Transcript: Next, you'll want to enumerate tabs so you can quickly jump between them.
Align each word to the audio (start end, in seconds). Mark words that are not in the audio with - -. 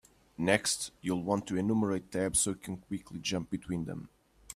Next, 0.39 0.89
you'll 1.01 1.21
want 1.21 1.45
to 1.45 1.57
enumerate 1.57 2.11
tabs 2.11 2.39
so 2.39 2.49
you 2.49 2.55
can 2.55 2.77
quickly 2.77 3.19
jump 3.19 3.51
between 3.51 3.85
them. 3.85 4.09